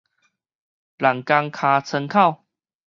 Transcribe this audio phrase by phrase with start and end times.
[0.03, 0.09] 人工尻
[1.85, 2.43] 川口